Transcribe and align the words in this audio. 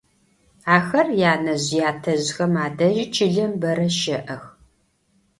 Axer 0.75 1.07
yanezj- 1.21 1.67
yatezjxem 1.79 2.53
adeji 2.65 3.05
çılem 3.15 3.53
bere 3.61 3.89
şe'ex. 3.99 4.43